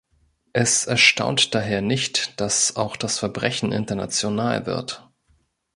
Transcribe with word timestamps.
Es 0.53 0.87
erstaunt 0.87 1.53
daher 1.53 1.83
nicht, 1.83 2.33
dass 2.41 2.75
auch 2.75 2.95
das 2.97 3.19
Verbrechen 3.19 3.71
international 3.71 4.65
wird. 4.65 5.07